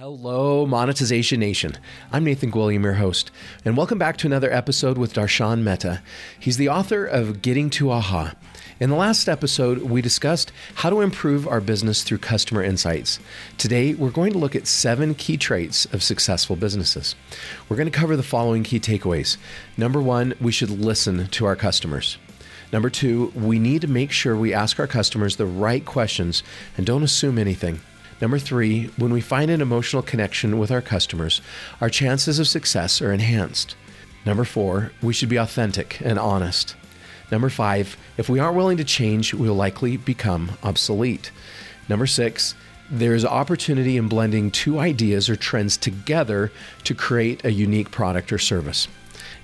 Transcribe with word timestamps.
Hello, 0.00 0.64
Monetization 0.64 1.40
Nation. 1.40 1.76
I'm 2.10 2.24
Nathan 2.24 2.50
Gwilliam, 2.50 2.84
your 2.84 2.94
host, 2.94 3.30
and 3.66 3.76
welcome 3.76 3.98
back 3.98 4.16
to 4.16 4.26
another 4.26 4.50
episode 4.50 4.96
with 4.96 5.12
Darshan 5.12 5.60
Mehta. 5.60 6.00
He's 6.38 6.56
the 6.56 6.70
author 6.70 7.04
of 7.04 7.42
Getting 7.42 7.68
to 7.68 7.90
Aha. 7.90 8.34
In 8.80 8.88
the 8.88 8.96
last 8.96 9.28
episode, 9.28 9.82
we 9.82 10.00
discussed 10.00 10.52
how 10.76 10.88
to 10.88 11.02
improve 11.02 11.46
our 11.46 11.60
business 11.60 12.02
through 12.02 12.16
customer 12.16 12.62
insights. 12.62 13.18
Today, 13.58 13.92
we're 13.92 14.08
going 14.08 14.32
to 14.32 14.38
look 14.38 14.56
at 14.56 14.66
seven 14.66 15.14
key 15.14 15.36
traits 15.36 15.84
of 15.92 16.02
successful 16.02 16.56
businesses. 16.56 17.14
We're 17.68 17.76
going 17.76 17.90
to 17.90 17.98
cover 17.98 18.16
the 18.16 18.22
following 18.22 18.62
key 18.62 18.80
takeaways. 18.80 19.36
Number 19.76 20.00
one, 20.00 20.32
we 20.40 20.50
should 20.50 20.70
listen 20.70 21.26
to 21.26 21.44
our 21.44 21.56
customers. 21.56 22.16
Number 22.72 22.88
two, 22.88 23.32
we 23.34 23.58
need 23.58 23.82
to 23.82 23.86
make 23.86 24.12
sure 24.12 24.34
we 24.34 24.54
ask 24.54 24.80
our 24.80 24.86
customers 24.86 25.36
the 25.36 25.44
right 25.44 25.84
questions 25.84 26.42
and 26.78 26.86
don't 26.86 27.02
assume 27.02 27.36
anything. 27.36 27.80
Number 28.20 28.38
three, 28.38 28.86
when 28.96 29.12
we 29.12 29.20
find 29.20 29.50
an 29.50 29.62
emotional 29.62 30.02
connection 30.02 30.58
with 30.58 30.70
our 30.70 30.82
customers, 30.82 31.40
our 31.80 31.88
chances 31.88 32.38
of 32.38 32.46
success 32.46 33.00
are 33.00 33.12
enhanced. 33.12 33.76
Number 34.26 34.44
four, 34.44 34.92
we 35.00 35.14
should 35.14 35.30
be 35.30 35.38
authentic 35.38 36.00
and 36.02 36.18
honest. 36.18 36.76
Number 37.32 37.48
five, 37.48 37.96
if 38.18 38.28
we 38.28 38.38
aren't 38.38 38.56
willing 38.56 38.76
to 38.76 38.84
change, 38.84 39.32
we'll 39.32 39.54
likely 39.54 39.96
become 39.96 40.52
obsolete. 40.62 41.30
Number 41.88 42.06
six, 42.06 42.54
there 42.90 43.14
is 43.14 43.24
opportunity 43.24 43.96
in 43.96 44.08
blending 44.08 44.50
two 44.50 44.78
ideas 44.78 45.30
or 45.30 45.36
trends 45.36 45.76
together 45.76 46.52
to 46.84 46.94
create 46.94 47.44
a 47.44 47.52
unique 47.52 47.90
product 47.90 48.32
or 48.32 48.38
service. 48.38 48.88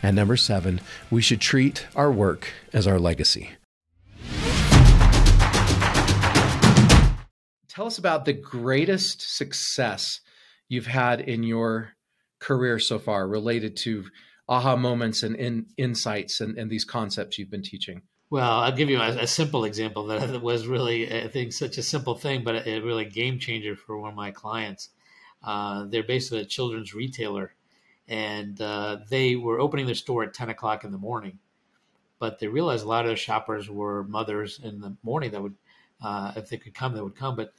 And 0.03 0.15
number 0.15 0.37
seven, 0.37 0.81
we 1.11 1.23
should 1.23 1.41
treat 1.41 1.87
our 1.97 2.13
work 2.13 2.49
as 2.73 2.87
our 2.87 2.99
legacy. 2.99 3.56
Tell 7.77 7.87
us 7.87 7.99
about 7.99 8.25
the 8.25 8.33
greatest 8.33 9.37
success 9.37 10.21
you've 10.67 10.87
had 10.87 11.21
in 11.21 11.43
your 11.43 11.91
career 12.39 12.79
so 12.79 12.99
far 12.99 13.29
related 13.29 13.77
to 13.77 14.07
aha 14.49 14.77
moments 14.77 15.23
and 15.23 15.37
in, 15.37 15.67
insights 15.77 16.41
and, 16.41 16.57
and, 16.57 16.71
these 16.71 16.87
concepts 16.87 17.39
you've 17.39 17.51
been 17.51 17.63
teaching. 17.63 18.01
Well 18.31 18.61
i'll 18.61 18.73
give 18.73 18.89
you 18.89 18.99
a, 18.99 19.09
a, 19.09 19.27
simple 19.27 19.65
example 19.65 20.07
that 20.07 20.41
was 20.41 20.67
really 20.67 21.23
i 21.23 21.29
think 21.29 21.53
such 21.53 21.77
a 21.77 21.83
simple 21.83 22.15
thing 22.15 22.43
but 22.43 22.67
a, 22.67 22.81
really 22.81 23.05
game 23.05 23.39
changer 23.39 23.77
for 23.77 23.99
one 23.99 24.11
of 24.11 24.17
my 24.17 24.31
clients. 24.31 24.89
Uh, 25.45 25.85
they're 25.85 26.03
basically 26.03 26.41
a 26.41 26.47
children's 26.47 26.95
retailer 26.95 27.53
and 28.09 28.59
uh, 28.61 28.97
they 29.11 29.37
were 29.37 29.61
opening 29.61 29.85
their 29.85 29.95
store 29.95 30.25
at 30.25 30.33
10 30.33 30.49
o'clock 30.49 30.83
in 30.83 30.93
the 30.93 30.99
morning 30.99 31.39
but 32.19 32.39
they 32.39 32.49
realized 32.49 32.87
a 32.87 32.89
lot 32.89 33.05
of 33.05 33.09
their 33.09 33.17
shoppers 33.17 33.69
were 33.69 34.03
mothers 34.05 34.61
in 34.65 34.81
the 34.81 34.97
morning 35.03 35.31
that 35.31 35.43
would 35.43 35.57
uh, 36.03 36.33
if 36.37 36.49
they 36.49 36.57
could 36.57 36.75
come 36.75 36.95
they 36.95 37.03
would 37.03 37.15
come 37.15 37.37
but 37.37 37.53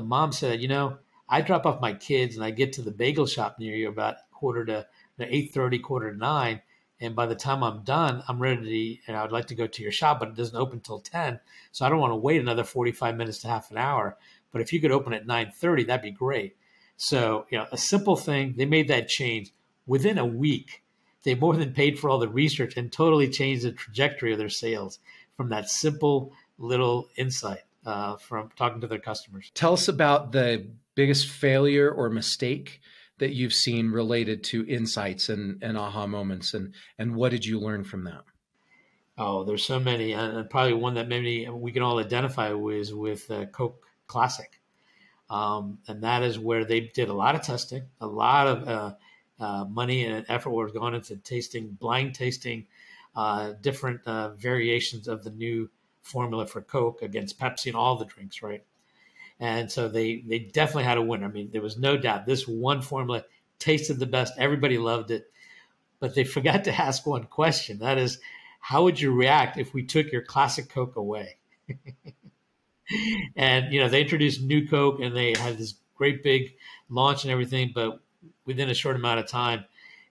the 0.00 0.06
mom 0.06 0.32
said, 0.32 0.62
you 0.62 0.68
know, 0.68 0.96
I 1.28 1.42
drop 1.42 1.66
off 1.66 1.80
my 1.80 1.92
kids 1.92 2.34
and 2.34 2.44
I 2.44 2.50
get 2.50 2.72
to 2.74 2.82
the 2.82 2.90
bagel 2.90 3.26
shop 3.26 3.58
near 3.58 3.76
you 3.76 3.88
about 3.88 4.16
quarter 4.32 4.64
to 4.64 4.86
eight 5.20 5.52
thirty, 5.52 5.78
quarter 5.78 6.10
to 6.10 6.16
nine, 6.16 6.62
and 6.98 7.14
by 7.14 7.26
the 7.26 7.34
time 7.34 7.62
I'm 7.62 7.82
done, 7.82 8.22
I'm 8.26 8.40
ready 8.40 8.96
to, 8.96 9.02
and 9.06 9.16
I 9.16 9.22
would 9.22 9.32
like 9.32 9.48
to 9.48 9.54
go 9.54 9.66
to 9.66 9.82
your 9.82 9.92
shop, 9.92 10.18
but 10.18 10.30
it 10.30 10.36
doesn't 10.36 10.56
open 10.56 10.80
till 10.80 11.00
ten, 11.00 11.38
so 11.72 11.84
I 11.84 11.90
don't 11.90 12.00
want 12.00 12.12
to 12.12 12.16
wait 12.16 12.40
another 12.40 12.64
forty 12.64 12.92
five 12.92 13.16
minutes 13.16 13.40
to 13.40 13.48
half 13.48 13.70
an 13.70 13.76
hour. 13.76 14.16
But 14.50 14.62
if 14.62 14.72
you 14.72 14.80
could 14.80 14.90
open 14.90 15.12
at 15.12 15.26
nine 15.26 15.52
thirty, 15.54 15.84
that'd 15.84 16.02
be 16.02 16.10
great. 16.10 16.56
So 16.96 17.44
you 17.50 17.58
know, 17.58 17.66
a 17.70 17.76
simple 17.76 18.16
thing. 18.16 18.54
They 18.56 18.64
made 18.64 18.88
that 18.88 19.08
change 19.08 19.52
within 19.86 20.16
a 20.16 20.24
week. 20.24 20.82
They 21.22 21.34
more 21.34 21.54
than 21.54 21.74
paid 21.74 21.98
for 21.98 22.08
all 22.08 22.18
the 22.18 22.28
research 22.28 22.78
and 22.78 22.90
totally 22.90 23.28
changed 23.28 23.64
the 23.64 23.72
trajectory 23.72 24.32
of 24.32 24.38
their 24.38 24.48
sales 24.48 24.98
from 25.36 25.50
that 25.50 25.68
simple 25.68 26.32
little 26.58 27.08
insight 27.16 27.60
uh, 27.84 28.16
from 28.16 28.50
talking 28.56 28.80
to 28.80 28.86
their 28.86 28.98
customers. 28.98 29.50
Tell 29.54 29.72
us 29.72 29.88
about 29.88 30.32
the 30.32 30.68
biggest 30.94 31.28
failure 31.28 31.90
or 31.90 32.10
mistake 32.10 32.80
that 33.18 33.34
you've 33.34 33.54
seen 33.54 33.90
related 33.90 34.42
to 34.44 34.66
insights 34.66 35.28
and, 35.28 35.62
and 35.62 35.76
aha 35.76 36.06
moments, 36.06 36.54
and 36.54 36.74
and 36.98 37.14
what 37.14 37.30
did 37.30 37.44
you 37.44 37.60
learn 37.60 37.84
from 37.84 38.04
that? 38.04 38.22
Oh, 39.18 39.44
there's 39.44 39.64
so 39.64 39.78
many, 39.78 40.12
and 40.12 40.48
probably 40.48 40.72
one 40.72 40.94
that 40.94 41.08
maybe 41.08 41.46
we 41.48 41.72
can 41.72 41.82
all 41.82 41.98
identify 41.98 42.52
with 42.52 42.92
with 42.92 43.30
uh, 43.30 43.44
Coke 43.46 43.84
Classic, 44.06 44.60
um, 45.28 45.78
and 45.86 46.02
that 46.02 46.22
is 46.22 46.38
where 46.38 46.64
they 46.64 46.80
did 46.80 47.08
a 47.08 47.14
lot 47.14 47.34
of 47.34 47.42
testing, 47.42 47.82
a 48.00 48.06
lot 48.06 48.46
of 48.46 48.68
uh, 48.68 48.94
uh, 49.38 49.64
money 49.64 50.04
and 50.04 50.24
effort 50.28 50.50
was 50.50 50.72
gone 50.72 50.94
into 50.94 51.16
tasting, 51.16 51.68
blind 51.68 52.14
tasting, 52.14 52.66
uh, 53.14 53.52
different 53.60 54.00
uh, 54.06 54.30
variations 54.30 55.08
of 55.08 55.24
the 55.24 55.30
new 55.30 55.68
formula 56.02 56.46
for 56.46 56.60
Coke 56.60 57.02
against 57.02 57.38
Pepsi 57.38 57.66
and 57.66 57.76
all 57.76 57.96
the 57.96 58.04
drinks, 58.04 58.42
right? 58.42 58.64
And 59.38 59.70
so 59.70 59.88
they 59.88 60.22
they 60.26 60.38
definitely 60.38 60.84
had 60.84 60.98
a 60.98 61.02
winner. 61.02 61.26
I 61.26 61.30
mean, 61.30 61.50
there 61.50 61.62
was 61.62 61.78
no 61.78 61.96
doubt 61.96 62.26
this 62.26 62.46
one 62.46 62.82
formula 62.82 63.24
tasted 63.58 63.98
the 63.98 64.06
best. 64.06 64.34
Everybody 64.38 64.78
loved 64.78 65.10
it, 65.10 65.30
but 65.98 66.14
they 66.14 66.24
forgot 66.36 66.64
to 66.64 66.74
ask 66.74 67.06
one 67.06 67.24
question. 67.24 67.78
That 67.78 67.98
is, 67.98 68.18
how 68.60 68.84
would 68.84 69.00
you 69.00 69.12
react 69.12 69.58
if 69.58 69.72
we 69.72 69.84
took 69.84 70.12
your 70.12 70.22
classic 70.22 70.68
Coke 70.68 70.96
away? 70.96 71.36
and 73.36 73.72
you 73.72 73.80
know, 73.80 73.88
they 73.88 74.02
introduced 74.02 74.42
new 74.42 74.68
Coke 74.68 75.00
and 75.00 75.16
they 75.16 75.34
had 75.38 75.56
this 75.56 75.74
great 75.94 76.22
big 76.22 76.54
launch 76.88 77.24
and 77.24 77.30
everything, 77.30 77.72
but 77.74 78.00
within 78.44 78.70
a 78.70 78.74
short 78.74 78.96
amount 78.96 79.20
of 79.20 79.26
time, 79.26 79.64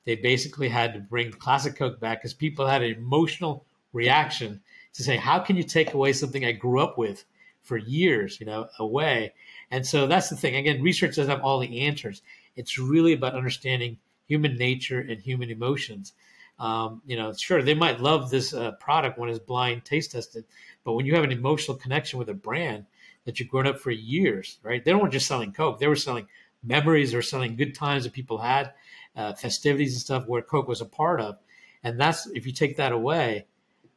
they 0.05 0.15
basically 0.15 0.69
had 0.69 0.93
to 0.93 0.99
bring 0.99 1.31
classic 1.31 1.75
Coke 1.75 1.99
back 1.99 2.19
because 2.19 2.33
people 2.33 2.65
had 2.65 2.81
an 2.81 2.95
emotional 2.95 3.65
reaction 3.93 4.61
to 4.93 5.03
say, 5.03 5.17
how 5.17 5.39
can 5.39 5.55
you 5.55 5.63
take 5.63 5.93
away 5.93 6.13
something 6.13 6.43
I 6.45 6.51
grew 6.51 6.79
up 6.81 6.97
with 6.97 7.25
for 7.61 7.77
years, 7.77 8.39
you 8.39 8.45
know, 8.45 8.67
away? 8.79 9.33
And 9.71 9.85
so 9.85 10.07
that's 10.07 10.29
the 10.29 10.35
thing. 10.35 10.55
Again, 10.55 10.81
research 10.81 11.15
doesn't 11.15 11.29
have 11.29 11.43
all 11.43 11.59
the 11.59 11.81
answers. 11.81 12.21
It's 12.55 12.77
really 12.77 13.13
about 13.13 13.35
understanding 13.35 13.97
human 14.27 14.57
nature 14.57 14.99
and 14.99 15.19
human 15.21 15.49
emotions. 15.49 16.13
Um, 16.59 17.01
you 17.05 17.15
know, 17.15 17.33
sure, 17.33 17.61
they 17.63 17.73
might 17.73 18.01
love 18.01 18.29
this 18.29 18.53
uh, 18.53 18.71
product 18.73 19.17
when 19.17 19.29
it's 19.29 19.39
blind 19.39 19.85
taste 19.85 20.11
tested, 20.11 20.43
but 20.83 20.93
when 20.93 21.05
you 21.05 21.15
have 21.15 21.23
an 21.23 21.31
emotional 21.31 21.77
connection 21.77 22.19
with 22.19 22.29
a 22.29 22.33
brand 22.33 22.85
that 23.25 23.39
you've 23.39 23.49
grown 23.49 23.67
up 23.67 23.79
for 23.79 23.91
years, 23.91 24.59
right? 24.61 24.83
They 24.83 24.93
weren't 24.93 25.13
just 25.13 25.27
selling 25.27 25.53
Coke; 25.53 25.79
they 25.79 25.87
were 25.87 25.95
selling 25.95 26.27
memories, 26.61 27.13
or 27.13 27.21
selling 27.21 27.55
good 27.55 27.73
times 27.73 28.03
that 28.03 28.11
people 28.11 28.37
had, 28.37 28.73
uh, 29.15 29.33
festivities 29.33 29.93
and 29.93 30.01
stuff 30.01 30.27
where 30.27 30.41
Coke 30.41 30.67
was 30.67 30.81
a 30.81 30.85
part 30.85 31.21
of. 31.21 31.37
And 31.83 31.99
that's 31.99 32.27
if 32.27 32.45
you 32.45 32.51
take 32.51 32.75
that 32.75 32.91
away, 32.91 33.45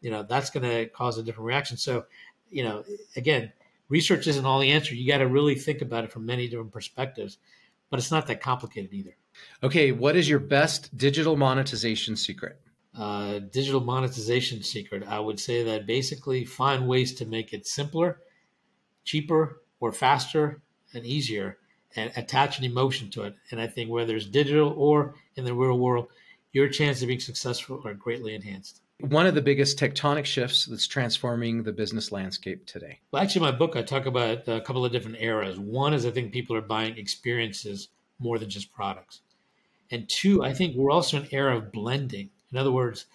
you 0.03 0.11
know 0.11 0.23
that's 0.23 0.51
going 0.51 0.69
to 0.69 0.87
cause 0.87 1.17
a 1.17 1.23
different 1.23 1.47
reaction. 1.47 1.79
So 1.79 2.05
you 2.51 2.63
know 2.63 2.85
again 3.17 3.53
research 3.89 4.27
isn't 4.27 4.45
all 4.45 4.61
the 4.61 4.73
answer. 4.73 4.95
You 4.95 5.11
got 5.11 5.19
to 5.19 5.27
really 5.27 5.55
think 5.55 5.81
about 5.81 6.05
it 6.05 6.13
from 6.13 6.27
many 6.27 6.49
different 6.49 6.73
perspectives 6.73 7.39
but 7.93 7.99
it's 7.99 8.11
not 8.11 8.27
that 8.27 8.41
complicated 8.41 8.93
either. 8.93 9.15
Okay 9.63 9.93
what 9.93 10.17
is 10.17 10.29
your 10.29 10.39
best 10.39 10.97
digital 10.97 11.37
monetization 11.37 12.17
secret? 12.17 12.59
Uh, 12.97 13.39
digital 13.39 13.81
monetization 13.81 14.63
secret. 14.63 15.03
I 15.07 15.21
would 15.21 15.41
say 15.41 15.63
that 15.63 15.87
basically 15.87 16.45
find 16.45 16.89
ways 16.89 17.15
to 17.15 17.27
make 17.27 17.53
it 17.53 17.67
simpler 17.67 18.21
cheaper 19.05 19.63
or 19.81 19.93
faster 19.93 20.63
and 20.95 21.05
easier 21.05 21.59
and 21.97 22.13
attach 22.17 22.59
an 22.59 22.65
emotion 22.65 23.11
to 23.11 23.23
it. 23.25 23.35
And 23.51 23.61
i 23.61 23.67
think 23.67 23.91
whether 23.91 24.17
it's 24.17 24.27
digital 24.27 24.75
or 24.77 25.15
in 25.37 25.45
the 25.45 25.55
real 25.55 25.79
world 25.79 26.09
your 26.53 26.69
chances 26.69 27.03
of 27.03 27.09
being 27.09 27.21
successful 27.21 27.83
are 27.85 27.95
greatly 27.95 28.35
enhanced 28.35 28.81
one 29.03 29.27
of 29.27 29.35
the 29.35 29.43
biggest 29.43 29.79
tectonic 29.79 30.25
shifts 30.25 30.65
that's 30.67 30.87
transforming 30.87 31.63
the 31.63 31.73
business 31.73 32.13
landscape 32.13 32.67
today? 32.67 33.01
Well, 33.11 33.23
actually, 33.23 33.43
my 33.43 33.57
book, 33.57 33.77
I 33.77 33.83
talk 33.83 34.07
about 34.07 34.47
a 34.49 34.61
couple 34.61 34.85
of 34.85 34.93
different 34.93 35.19
eras. 35.21 35.59
One 35.59 35.93
is 35.93 36.07
I 36.07 36.11
think 36.11 36.33
people 36.33 36.57
are 36.57 36.63
buying 36.63 36.97
experiences 36.97 37.89
more 38.19 38.39
than 38.39 38.49
just 38.49 38.73
products. 38.73 39.21
And 39.91 40.09
two, 40.09 40.43
I 40.43 40.53
think 40.55 40.77
we're 40.77 40.91
also 40.91 41.19
in 41.19 41.25
an 41.25 41.29
era 41.33 41.57
of 41.57 41.73
blending. 41.73 42.31
In 42.53 42.59
other 42.59 42.73
words, 42.73 43.07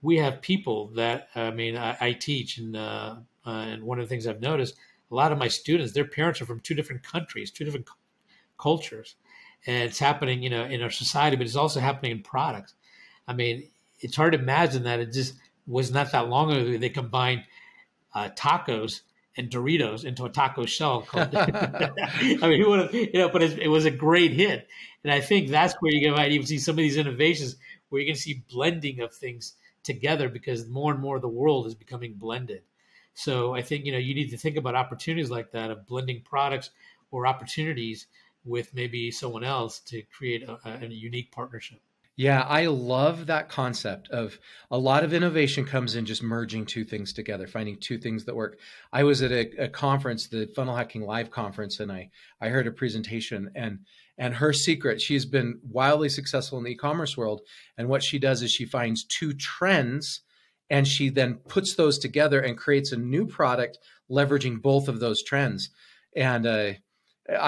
we 0.00 0.16
have 0.18 0.40
people 0.40 0.88
that, 0.94 1.28
I 1.34 1.50
mean, 1.50 1.76
I, 1.76 1.96
I 2.00 2.12
teach, 2.12 2.58
and, 2.58 2.76
uh, 2.76 3.16
uh, 3.44 3.50
and 3.50 3.82
one 3.82 3.98
of 3.98 4.04
the 4.04 4.08
things 4.08 4.26
I've 4.26 4.40
noticed, 4.40 4.76
a 5.10 5.14
lot 5.14 5.32
of 5.32 5.38
my 5.38 5.48
students, 5.48 5.92
their 5.92 6.06
parents 6.06 6.40
are 6.40 6.46
from 6.46 6.60
two 6.60 6.74
different 6.74 7.02
countries, 7.02 7.50
two 7.50 7.64
different 7.64 7.88
cultures. 8.58 9.16
And 9.66 9.84
it's 9.84 9.98
happening, 9.98 10.42
you 10.42 10.50
know, 10.50 10.64
in 10.64 10.82
our 10.82 10.90
society, 10.90 11.36
but 11.36 11.46
it's 11.46 11.56
also 11.56 11.80
happening 11.80 12.12
in 12.12 12.22
products. 12.22 12.74
I 13.28 13.34
mean, 13.34 13.68
it's 14.02 14.16
hard 14.16 14.32
to 14.32 14.38
imagine 14.38 14.82
that 14.84 15.00
it 15.00 15.12
just 15.12 15.34
was 15.66 15.90
not 15.90 16.12
that 16.12 16.28
long 16.28 16.50
ago 16.50 16.76
they 16.76 16.88
combined 16.88 17.44
uh, 18.14 18.28
tacos 18.36 19.00
and 19.36 19.48
Doritos 19.48 20.04
into 20.04 20.24
a 20.24 20.28
taco 20.28 20.66
shell. 20.66 21.02
Called, 21.02 21.30
I 21.34 22.38
mean, 22.42 22.60
who 22.60 22.70
would 22.70 22.80
have, 22.80 22.94
you 22.94 23.12
know, 23.14 23.28
but 23.28 23.42
it, 23.42 23.58
it, 23.58 23.68
was 23.68 23.84
a 23.84 23.90
great 23.90 24.32
hit. 24.32 24.68
And 25.04 25.12
I 25.12 25.20
think 25.20 25.48
that's 25.48 25.74
where 25.80 25.92
you 25.92 26.12
might 26.12 26.32
even 26.32 26.46
see 26.46 26.58
some 26.58 26.74
of 26.74 26.78
these 26.78 26.96
innovations 26.96 27.56
where 27.88 28.00
you're 28.00 28.08
going 28.08 28.16
to 28.16 28.20
see 28.20 28.44
blending 28.50 29.00
of 29.00 29.14
things 29.14 29.54
together 29.82 30.28
because 30.28 30.68
more 30.68 30.92
and 30.92 31.00
more 31.00 31.16
of 31.16 31.22
the 31.22 31.28
world 31.28 31.66
is 31.66 31.74
becoming 31.74 32.14
blended. 32.14 32.62
So 33.14 33.54
I 33.54 33.62
think, 33.62 33.84
you 33.84 33.92
know, 33.92 33.98
you 33.98 34.14
need 34.14 34.30
to 34.30 34.38
think 34.38 34.56
about 34.56 34.74
opportunities 34.74 35.30
like 35.30 35.52
that 35.52 35.70
of 35.70 35.86
blending 35.86 36.22
products 36.22 36.70
or 37.10 37.26
opportunities 37.26 38.06
with 38.44 38.74
maybe 38.74 39.10
someone 39.10 39.44
else 39.44 39.80
to 39.80 40.02
create 40.02 40.42
a, 40.42 40.58
a 40.64 40.86
unique 40.86 41.30
partnership. 41.32 41.80
Yeah, 42.22 42.42
I 42.60 42.66
love 42.66 43.26
that 43.26 43.48
concept 43.48 44.04
of 44.10 44.38
a 44.70 44.78
lot 44.78 45.02
of 45.04 45.12
innovation 45.12 45.64
comes 45.64 45.96
in 45.96 46.04
just 46.06 46.22
merging 46.22 46.64
two 46.66 46.84
things 46.84 47.12
together, 47.12 47.46
finding 47.46 47.78
two 47.80 47.98
things 47.98 48.24
that 48.24 48.36
work. 48.36 48.58
I 48.92 49.02
was 49.02 49.22
at 49.22 49.32
a, 49.32 49.64
a 49.64 49.68
conference, 49.68 50.28
the 50.28 50.46
Funnel 50.54 50.76
Hacking 50.76 51.02
Live 51.02 51.30
conference, 51.30 51.80
and 51.80 51.90
I 51.90 52.10
I 52.44 52.48
heard 52.48 52.68
a 52.68 52.78
presentation 52.82 53.50
and 53.62 53.78
And 54.18 54.34
her 54.34 54.52
secret, 54.52 55.00
she's 55.00 55.26
been 55.26 55.60
wildly 55.68 56.08
successful 56.08 56.58
in 56.58 56.64
the 56.64 56.72
e-commerce 56.72 57.16
world. 57.16 57.40
And 57.76 57.88
what 57.88 58.02
she 58.02 58.18
does 58.18 58.42
is 58.42 58.50
she 58.52 58.66
finds 58.66 59.04
two 59.04 59.32
trends 59.32 60.22
and 60.70 60.86
she 60.86 61.10
then 61.10 61.40
puts 61.48 61.74
those 61.74 61.98
together 61.98 62.40
and 62.40 62.56
creates 62.64 62.92
a 62.92 62.96
new 62.96 63.26
product 63.26 63.78
leveraging 64.08 64.62
both 64.62 64.88
of 64.88 65.00
those 65.00 65.22
trends. 65.22 65.70
And 66.14 66.46
uh, 66.46 66.72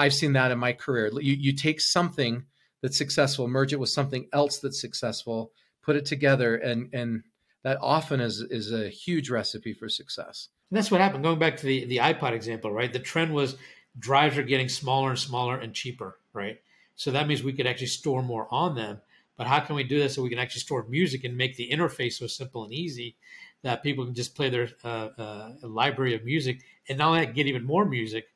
I've 0.01 0.13
seen 0.13 0.33
that 0.33 0.51
in 0.51 0.59
my 0.59 0.73
career. 0.73 1.11
You, 1.13 1.35
you 1.45 1.53
take 1.53 1.79
something 1.81 2.45
that's 2.81 2.97
successful, 2.97 3.47
merge 3.47 3.73
it 3.73 3.79
with 3.79 3.89
something 3.89 4.27
else 4.33 4.59
that's 4.59 4.79
successful, 4.79 5.51
put 5.81 5.95
it 5.95 6.05
together, 6.05 6.55
and 6.55 6.89
and 6.93 7.23
that 7.63 7.77
often 7.81 8.19
is 8.19 8.41
is 8.41 8.71
a 8.71 8.89
huge 8.89 9.29
recipe 9.29 9.73
for 9.73 9.89
success. 9.89 10.49
And 10.69 10.77
that's 10.77 10.91
what 10.91 11.01
happened. 11.01 11.23
Going 11.23 11.39
back 11.39 11.57
to 11.57 11.65
the 11.65 11.85
the 11.85 11.97
iPod 11.97 12.33
example, 12.33 12.71
right? 12.71 12.91
The 12.91 12.99
trend 12.99 13.33
was 13.33 13.55
drives 13.97 14.37
are 14.37 14.43
getting 14.43 14.69
smaller 14.69 15.09
and 15.09 15.19
smaller 15.19 15.57
and 15.57 15.73
cheaper, 15.73 16.17
right? 16.33 16.59
So 16.95 17.11
that 17.11 17.27
means 17.27 17.43
we 17.43 17.53
could 17.53 17.67
actually 17.67 17.87
store 17.87 18.21
more 18.21 18.47
on 18.51 18.75
them. 18.75 19.01
But 19.37 19.47
how 19.47 19.59
can 19.59 19.75
we 19.75 19.83
do 19.83 19.99
this 19.99 20.15
so 20.15 20.21
we 20.21 20.29
can 20.29 20.39
actually 20.39 20.61
store 20.61 20.85
music 20.87 21.23
and 21.23 21.35
make 21.35 21.57
the 21.57 21.69
interface 21.69 22.13
so 22.13 22.27
simple 22.27 22.63
and 22.63 22.73
easy 22.73 23.15
that 23.63 23.83
people 23.83 24.05
can 24.05 24.13
just 24.13 24.35
play 24.35 24.49
their 24.49 24.69
uh, 24.83 25.09
uh, 25.17 25.51
library 25.63 26.15
of 26.15 26.23
music 26.23 26.61
and 26.87 26.97
not 26.97 27.09
only 27.09 27.25
get 27.25 27.47
even 27.47 27.65
more 27.65 27.83
music 27.83 28.27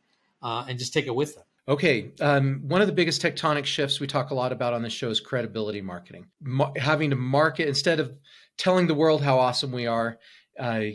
uh, 0.42 0.66
and 0.68 0.78
just 0.78 0.94
take 0.94 1.08
it 1.08 1.16
with 1.16 1.36
them? 1.36 1.46
Okay, 1.70 2.14
um, 2.20 2.62
one 2.64 2.82
of 2.82 2.88
the 2.88 2.94
biggest 2.94 3.22
tectonic 3.22 3.64
shifts 3.64 4.00
we 4.00 4.08
talk 4.08 4.32
a 4.32 4.34
lot 4.34 4.52
about 4.52 4.74
on 4.74 4.82
this 4.82 4.92
show 4.92 5.12
is 5.12 5.20
credibility 5.20 5.82
marketing. 5.82 6.26
Mar- 6.42 6.74
having 6.76 7.12
to 7.12 7.16
market 7.16 7.68
instead 7.68 8.00
of 8.00 8.12
telling 8.58 8.88
the 8.88 8.96
world 8.96 9.22
how 9.22 9.38
awesome 9.38 9.72
we 9.72 9.86
are, 9.86 10.18
uh, 10.60 10.86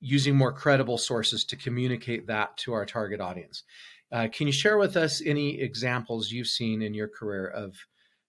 using 0.00 0.34
more 0.34 0.50
credible 0.50 0.96
sources 0.96 1.44
to 1.44 1.56
communicate 1.56 2.28
that 2.28 2.56
to 2.56 2.72
our 2.72 2.86
target 2.86 3.20
audience. 3.20 3.64
Uh, 4.10 4.26
can 4.32 4.46
you 4.46 4.54
share 4.54 4.78
with 4.78 4.96
us 4.96 5.20
any 5.22 5.60
examples 5.60 6.32
you've 6.32 6.46
seen 6.46 6.80
in 6.80 6.94
your 6.94 7.08
career 7.08 7.46
of 7.46 7.76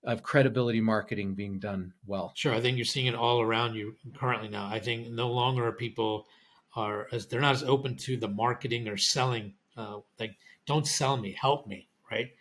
of 0.04 0.22
credibility 0.22 0.82
marketing 0.82 1.36
being 1.36 1.58
done 1.58 1.94
well? 2.06 2.34
Sure, 2.36 2.54
I 2.54 2.60
think 2.60 2.76
you're 2.76 2.84
seeing 2.84 3.06
it 3.06 3.16
all 3.16 3.40
around 3.40 3.76
you 3.76 3.96
currently 4.20 4.50
now. 4.50 4.68
I 4.68 4.80
think 4.80 5.08
no 5.08 5.32
longer 5.32 5.68
are 5.68 5.72
people 5.72 6.28
are 6.76 7.08
as 7.14 7.28
they're 7.28 7.40
not 7.40 7.56
as 7.56 7.64
open 7.64 7.96
to 7.96 8.18
the 8.18 8.28
marketing 8.28 8.90
or 8.90 8.98
selling. 8.98 9.54
Uh, 9.78 10.00
like, 10.20 10.36
don't 10.66 10.86
sell 10.86 11.16
me, 11.16 11.34
help 11.40 11.66
me 11.66 11.88
right? 12.14 12.32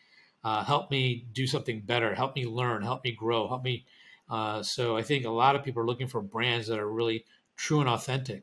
Uh, 0.44 0.64
help 0.64 0.90
me 0.90 1.26
do 1.32 1.46
something 1.46 1.80
better. 1.80 2.14
Help 2.14 2.34
me 2.34 2.44
learn. 2.46 2.82
Help 2.82 3.04
me 3.04 3.12
grow. 3.12 3.48
Help 3.48 3.62
me. 3.62 3.84
Uh, 4.28 4.62
so 4.62 4.96
I 4.96 5.02
think 5.02 5.24
a 5.24 5.30
lot 5.30 5.56
of 5.56 5.64
people 5.64 5.82
are 5.82 5.86
looking 5.86 6.08
for 6.08 6.20
brands 6.20 6.66
that 6.68 6.78
are 6.78 6.90
really 6.90 7.24
true 7.56 7.80
and 7.80 7.88
authentic. 7.88 8.42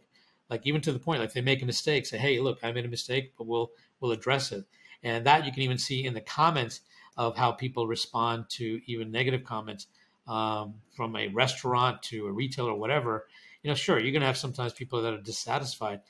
Like 0.50 0.62
even 0.66 0.82
to 0.82 0.92
the 0.92 1.00
point, 1.00 1.20
like 1.20 1.34
they 1.34 1.42
make 1.42 1.62
a 1.62 1.66
mistake, 1.66 2.06
say, 2.06 2.18
"Hey, 2.18 2.40
look, 2.40 2.60
I 2.64 2.72
made 2.72 2.86
a 2.86 2.96
mistake, 2.98 3.34
but 3.38 3.48
we'll 3.48 3.72
we'll 4.00 4.12
address 4.12 4.52
it." 4.52 4.66
And 5.04 5.26
that 5.26 5.46
you 5.46 5.52
can 5.52 5.62
even 5.62 5.78
see 5.78 6.06
in 6.06 6.14
the 6.14 6.22
comments 6.22 6.82
of 7.18 7.38
how 7.38 7.52
people 7.52 7.88
respond 7.88 8.46
to 8.50 8.82
even 8.86 9.12
negative 9.12 9.44
comments 9.44 9.88
um, 10.28 10.76
from 10.96 11.16
a 11.16 11.28
restaurant 11.28 12.02
to 12.04 12.28
a 12.28 12.32
retailer 12.32 12.74
whatever. 12.74 13.28
You 13.62 13.70
know, 13.70 13.76
sure, 13.76 14.00
you're 14.00 14.12
going 14.12 14.22
to 14.22 14.28
have 14.28 14.38
sometimes 14.38 14.74
people 14.74 15.02
that 15.02 15.14
are 15.14 15.22
dissatisfied, 15.22 16.02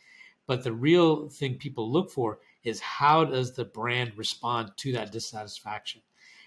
but 0.50 0.64
the 0.64 0.74
real 0.74 1.30
thing 1.30 1.60
people 1.60 1.92
look 1.92 2.10
for 2.10 2.40
is 2.64 2.80
how 2.80 3.24
does 3.24 3.54
the 3.54 3.66
brand 3.66 4.14
respond 4.18 4.72
to 4.78 4.92
that 4.94 5.12
dissatisfaction? 5.12 6.02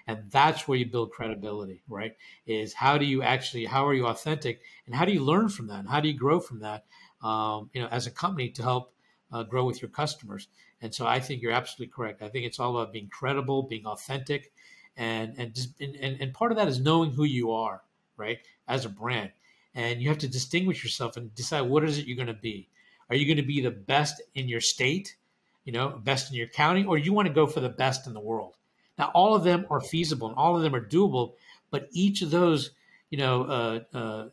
And 0.09 0.29
that's 0.29 0.67
where 0.67 0.77
you 0.77 0.87
build 0.87 1.13
credibility, 1.13 1.85
right? 1.89 2.17
Is 2.45 2.75
how 2.75 2.99
do 2.99 3.05
you 3.05 3.23
actually, 3.23 3.65
how 3.65 3.87
are 3.87 3.95
you 3.95 4.09
authentic 4.09 4.61
and 4.87 4.95
how 4.97 5.05
do 5.05 5.13
you 5.13 5.21
learn 5.21 5.49
from 5.49 5.69
that? 5.69 5.79
And 5.79 5.89
how 5.89 6.01
do 6.01 6.09
you 6.09 6.19
grow 6.19 6.41
from 6.41 6.59
that, 6.59 6.85
um, 7.23 7.71
you 7.73 7.81
know, 7.81 7.87
as 7.93 8.09
a 8.09 8.11
company 8.11 8.49
to 8.49 8.63
help 8.65 8.93
uh, 9.33 9.45
grow 9.45 9.65
with 9.65 9.81
your 9.81 9.89
customers? 9.89 10.49
And 10.81 10.93
so 10.93 11.07
I 11.07 11.21
think 11.21 11.41
you're 11.41 11.53
absolutely 11.53 11.93
correct. 11.93 12.23
I 12.23 12.29
think 12.29 12.45
it's 12.45 12.59
all 12.59 12.77
about 12.77 12.93
being 12.93 13.09
credible, 13.09 13.63
being 13.63 13.87
authentic, 13.87 14.51
and 14.97 15.39
and 15.39 15.55
just 15.55 15.81
and, 15.81 15.95
and 15.95 16.35
part 16.35 16.51
of 16.51 16.59
that 16.59 16.67
is 16.67 16.81
knowing 16.81 17.13
who 17.13 17.23
you 17.23 17.53
are, 17.53 17.83
right, 18.17 18.41
as 18.67 18.85
a 18.85 18.89
brand. 18.89 19.31
And 19.77 20.03
you 20.03 20.09
have 20.09 20.19
to 20.19 20.29
distinguish 20.29 20.83
yourself 20.83 21.17
and 21.17 21.33
decide 21.37 21.61
what 21.61 21.85
is 21.85 21.99
it 21.99 22.07
you're 22.07 22.17
going 22.17 22.27
to 22.27 22.35
be. 22.35 22.69
Are 23.13 23.17
you 23.17 23.27
going 23.27 23.37
to 23.37 23.43
be 23.43 23.61
the 23.61 23.71
best 23.71 24.21
in 24.35 24.49
your 24.49 24.61
state? 24.61 25.17
you 25.65 25.73
know, 25.73 26.01
best 26.03 26.31
in 26.31 26.37
your 26.37 26.49
county, 26.49 26.85
or 26.85 26.99
you 26.99 27.13
want 27.13 27.29
to 27.29 27.35
go 27.35 27.47
for 27.47 27.61
the 27.61 27.69
best 27.69 28.07
in 28.07 28.15
the 28.15 28.21
world. 28.21 28.57
Now, 28.99 29.11
all 29.15 29.35
of 29.35 29.45
them 29.45 29.67
are 29.71 29.81
feasible 29.81 30.29
and 30.29 30.37
all 30.37 30.57
of 30.57 30.63
them 30.63 30.75
are 30.75 30.85
doable, 30.85 31.35
but 31.71 31.89
each 31.93 32.23
of 32.23 32.31
those, 32.31 32.71
you 33.11 33.19
know, 33.19 33.45
uh, 33.45 33.97
uh, 33.97 34.29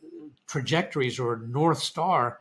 trajectories 0.46 1.18
or 1.18 1.38
North 1.38 1.78
Star, 1.78 2.40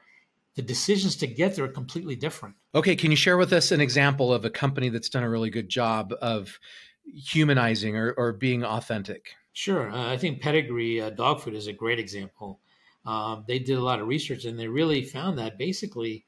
the 0.56 0.62
decisions 0.62 1.16
to 1.18 1.28
get 1.28 1.56
there 1.56 1.66
are 1.66 1.70
completely 1.70 2.16
different. 2.16 2.56
Okay, 2.76 2.96
can 2.96 3.12
you 3.12 3.18
share 3.18 3.38
with 3.38 3.54
us 3.54 3.72
an 3.72 3.80
example 3.80 4.34
of 4.34 4.44
a 4.44 4.50
company 4.50 4.90
that's 4.90 5.10
done 5.10 5.24
a 5.24 5.30
really 5.30 5.50
good 5.50 5.70
job 5.70 6.14
of 6.22 6.60
humanizing 7.06 7.96
or, 7.96 8.12
or 8.12 8.34
being 8.34 8.64
authentic? 8.64 9.36
Sure. 9.54 9.90
Uh, 9.90 10.12
I 10.12 10.18
think 10.18 10.42
Pedigree 10.42 11.02
uh, 11.02 11.10
Dog 11.12 11.42
Food 11.42 11.54
is 11.54 11.68
a 11.68 11.74
great 11.74 12.00
example. 12.00 12.60
Um, 13.10 13.44
they 13.48 13.58
did 13.58 13.76
a 13.76 13.82
lot 13.82 14.00
of 14.00 14.08
research 14.08 14.46
and 14.46 14.60
they 14.60 14.68
really 14.68 15.04
found 15.04 15.40
that 15.40 15.58
basically 15.58 16.26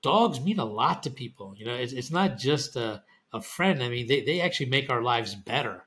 dogs 0.00 0.40
mean 0.40 0.60
a 0.60 0.64
lot 0.64 1.02
to 1.02 1.10
people. 1.10 1.54
You 1.56 1.66
know, 1.66 1.74
it's, 1.74 1.92
it's 1.92 2.12
not 2.12 2.38
just 2.38 2.76
a, 2.76 3.02
a 3.32 3.42
friend. 3.42 3.82
I 3.82 3.88
mean, 3.88 4.06
they, 4.06 4.20
they 4.20 4.40
actually 4.40 4.70
make 4.70 4.90
our 4.90 5.02
lives 5.02 5.34
better. 5.34 5.86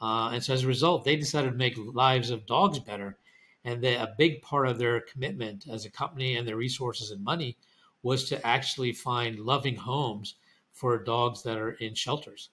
Uh, 0.00 0.30
and 0.30 0.42
so 0.42 0.54
as 0.54 0.64
a 0.64 0.66
result, 0.66 1.04
they 1.04 1.14
decided 1.14 1.52
to 1.52 1.56
make 1.56 1.76
lives 1.76 2.30
of 2.30 2.46
dogs 2.46 2.80
better. 2.80 3.16
And 3.64 3.80
they, 3.80 3.94
a 3.94 4.12
big 4.18 4.42
part 4.42 4.66
of 4.66 4.78
their 4.78 5.00
commitment 5.00 5.68
as 5.70 5.84
a 5.84 5.90
company 5.90 6.36
and 6.36 6.48
their 6.48 6.56
resources 6.56 7.12
and 7.12 7.22
money 7.22 7.56
was 8.02 8.28
to 8.30 8.44
actually 8.44 8.92
find 8.92 9.38
loving 9.38 9.76
homes 9.76 10.34
for 10.72 10.98
dogs 10.98 11.44
that 11.44 11.58
are 11.58 11.74
in 11.74 11.94
shelters. 11.94 12.50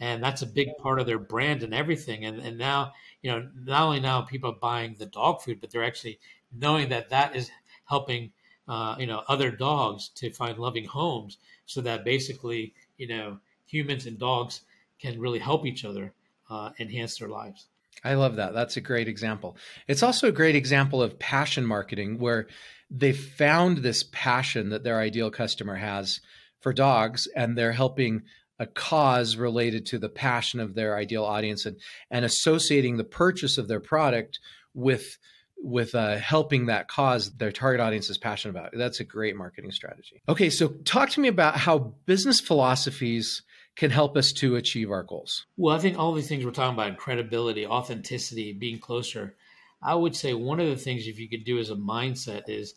And 0.00 0.22
that's 0.22 0.42
a 0.42 0.46
big 0.46 0.68
part 0.76 1.00
of 1.00 1.06
their 1.06 1.18
brand 1.18 1.62
and 1.62 1.72
everything. 1.72 2.26
And, 2.26 2.40
and 2.40 2.58
now, 2.58 2.92
you 3.22 3.30
know, 3.30 3.48
not 3.54 3.84
only 3.84 4.00
now 4.00 4.20
people 4.20 4.50
are 4.50 4.60
buying 4.60 4.96
the 4.98 5.06
dog 5.06 5.40
food, 5.40 5.62
but 5.62 5.70
they're 5.70 5.82
actually 5.82 6.18
knowing 6.56 6.88
that 6.90 7.10
that 7.10 7.36
is 7.36 7.50
helping 7.84 8.32
uh, 8.68 8.96
you 8.98 9.06
know 9.06 9.22
other 9.28 9.50
dogs 9.50 10.10
to 10.14 10.30
find 10.30 10.58
loving 10.58 10.84
homes 10.84 11.38
so 11.66 11.80
that 11.80 12.04
basically 12.04 12.74
you 12.96 13.08
know 13.08 13.38
humans 13.66 14.06
and 14.06 14.18
dogs 14.18 14.62
can 15.00 15.20
really 15.20 15.38
help 15.38 15.66
each 15.66 15.84
other 15.84 16.12
uh, 16.50 16.70
enhance 16.78 17.18
their 17.18 17.28
lives. 17.28 17.66
I 18.04 18.14
love 18.14 18.36
that. 18.36 18.54
That's 18.54 18.76
a 18.76 18.80
great 18.80 19.08
example. 19.08 19.56
It's 19.86 20.02
also 20.02 20.28
a 20.28 20.32
great 20.32 20.56
example 20.56 21.02
of 21.02 21.18
passion 21.18 21.64
marketing 21.64 22.18
where 22.18 22.48
they 22.90 23.12
found 23.12 23.78
this 23.78 24.04
passion 24.12 24.70
that 24.70 24.82
their 24.82 24.98
ideal 24.98 25.30
customer 25.30 25.76
has 25.76 26.20
for 26.60 26.72
dogs 26.72 27.28
and 27.34 27.56
they're 27.56 27.72
helping 27.72 28.22
a 28.58 28.66
cause 28.66 29.36
related 29.36 29.86
to 29.86 29.98
the 29.98 30.08
passion 30.08 30.60
of 30.60 30.74
their 30.74 30.96
ideal 30.96 31.24
audience 31.24 31.66
and, 31.66 31.76
and 32.10 32.24
associating 32.24 32.96
the 32.96 33.04
purchase 33.04 33.58
of 33.58 33.66
their 33.66 33.80
product 33.80 34.38
with 34.74 35.18
with 35.62 35.94
uh, 35.94 36.16
helping 36.16 36.66
that 36.66 36.88
cause 36.88 37.30
their 37.32 37.52
target 37.52 37.80
audience 37.80 38.10
is 38.10 38.18
passionate 38.18 38.58
about. 38.58 38.70
That's 38.74 39.00
a 39.00 39.04
great 39.04 39.36
marketing 39.36 39.70
strategy. 39.70 40.22
Okay, 40.28 40.50
so 40.50 40.68
talk 40.84 41.10
to 41.10 41.20
me 41.20 41.28
about 41.28 41.56
how 41.56 41.94
business 42.04 42.40
philosophies 42.40 43.42
can 43.76 43.90
help 43.90 44.16
us 44.16 44.32
to 44.32 44.56
achieve 44.56 44.90
our 44.90 45.02
goals. 45.02 45.46
Well, 45.56 45.74
I 45.74 45.78
think 45.78 45.98
all 45.98 46.12
these 46.12 46.28
things 46.28 46.44
we're 46.44 46.50
talking 46.50 46.74
about 46.74 46.98
credibility, 46.98 47.66
authenticity, 47.66 48.52
being 48.52 48.78
closer. 48.78 49.36
I 49.82 49.94
would 49.94 50.14
say 50.14 50.34
one 50.34 50.60
of 50.60 50.68
the 50.68 50.76
things 50.76 51.06
if 51.06 51.18
you 51.18 51.28
could 51.28 51.44
do 51.44 51.58
as 51.58 51.70
a 51.70 51.76
mindset 51.76 52.48
is 52.48 52.74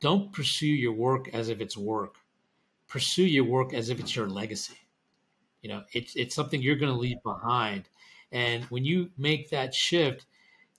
don't 0.00 0.32
pursue 0.32 0.66
your 0.66 0.92
work 0.92 1.28
as 1.34 1.48
if 1.48 1.60
it's 1.60 1.76
work. 1.76 2.14
Pursue 2.88 3.24
your 3.24 3.44
work 3.44 3.74
as 3.74 3.90
if 3.90 4.00
it's 4.00 4.16
your 4.16 4.28
legacy. 4.28 4.78
You 5.62 5.68
know, 5.68 5.82
it's 5.92 6.16
it's 6.16 6.34
something 6.34 6.62
you're 6.62 6.76
going 6.76 6.92
to 6.92 6.98
leave 6.98 7.22
behind. 7.22 7.84
And 8.32 8.64
when 8.64 8.84
you 8.84 9.10
make 9.18 9.50
that 9.50 9.74
shift, 9.74 10.24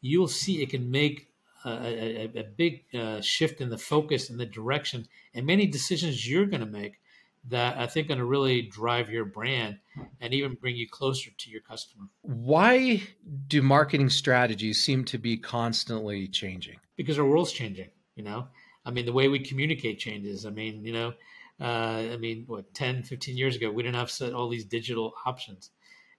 you'll 0.01 0.27
see 0.27 0.61
it 0.61 0.71
can 0.71 0.89
make 0.89 1.30
a, 1.65 2.29
a, 2.35 2.39
a 2.39 2.43
big 2.43 2.85
uh, 2.93 3.21
shift 3.21 3.61
in 3.61 3.69
the 3.69 3.77
focus 3.77 4.29
and 4.29 4.39
the 4.39 4.45
direction 4.45 5.07
and 5.33 5.45
many 5.45 5.67
decisions 5.67 6.29
you're 6.29 6.45
going 6.45 6.61
to 6.61 6.65
make 6.65 6.99
that 7.49 7.77
I 7.77 7.87
think 7.87 8.05
are 8.05 8.09
going 8.09 8.19
to 8.19 8.25
really 8.25 8.61
drive 8.61 9.09
your 9.09 9.25
brand 9.25 9.79
and 10.19 10.33
even 10.33 10.53
bring 10.53 10.75
you 10.75 10.87
closer 10.87 11.31
to 11.35 11.49
your 11.49 11.61
customer. 11.61 12.05
Why 12.21 13.01
do 13.47 13.61
marketing 13.61 14.09
strategies 14.09 14.83
seem 14.83 15.05
to 15.05 15.17
be 15.17 15.37
constantly 15.37 16.27
changing? 16.27 16.77
Because 16.95 17.17
our 17.17 17.25
world's 17.25 17.51
changing, 17.51 17.89
you 18.15 18.23
know. 18.23 18.47
I 18.85 18.91
mean, 18.91 19.05
the 19.05 19.13
way 19.13 19.27
we 19.27 19.39
communicate 19.39 19.99
changes. 19.99 20.45
I 20.45 20.51
mean, 20.51 20.85
you 20.85 20.93
know, 20.93 21.13
uh, 21.59 22.13
I 22.13 22.17
mean, 22.17 22.43
what 22.47 22.73
10, 22.73 23.03
15 23.03 23.37
years 23.37 23.55
ago, 23.55 23.71
we 23.71 23.83
didn't 23.83 23.95
have 23.95 24.33
all 24.33 24.49
these 24.49 24.65
digital 24.65 25.13
options. 25.25 25.71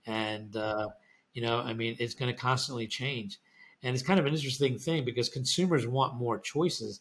And 0.07 0.57
uh, 0.57 0.89
you 1.35 1.43
know, 1.43 1.59
I 1.59 1.73
mean, 1.73 1.97
it's 1.99 2.15
going 2.15 2.33
to 2.33 2.39
constantly 2.39 2.87
change. 2.87 3.39
And 3.83 3.95
it's 3.95 4.03
kind 4.03 4.21
of 4.21 4.27
an 4.27 4.35
interesting 4.35 4.79
thing 4.79 5.05
because 5.05 5.29
consumers 5.29 5.87
want 5.87 6.15
more 6.15 6.39
choices, 6.39 7.01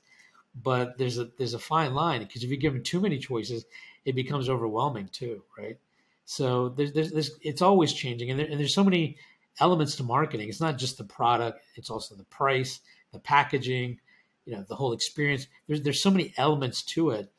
but 0.64 0.98
there's 0.98 1.18
a 1.18 1.30
there's 1.38 1.54
a 1.54 1.60
fine 1.60 1.94
line 1.94 2.22
because 2.22 2.44
if 2.44 2.50
you 2.50 2.58
give 2.58 2.74
them 2.74 2.84
too 2.84 3.00
many 3.00 3.20
choices, 3.20 3.66
it 4.06 4.16
becomes 4.16 4.50
overwhelming 4.50 5.10
too, 5.12 5.44
right? 5.58 5.78
So 6.26 6.70
there's 6.70 6.94
there's, 6.94 7.12
there's 7.12 7.32
it's 7.42 7.62
always 7.62 7.94
changing, 7.94 8.32
and, 8.32 8.40
there, 8.40 8.48
and 8.48 8.60
there's 8.60 8.74
so 8.74 8.84
many 8.84 9.18
elements 9.60 9.96
to 9.98 10.04
marketing. 10.04 10.50
It's 10.50 10.62
not 10.62 10.78
just 10.78 10.98
the 10.98 11.04
product; 11.04 11.62
it's 11.76 11.90
also 11.90 12.16
the 12.16 12.24
price, 12.26 12.80
the 13.12 13.20
packaging, 13.20 14.00
you 14.46 14.54
know, 14.56 14.66
the 14.68 14.76
whole 14.76 14.94
experience. 14.94 15.48
There's 15.68 15.82
there's 15.82 16.02
so 16.02 16.12
many 16.12 16.34
elements 16.38 16.84
to 16.84 17.12
it 17.12 17.32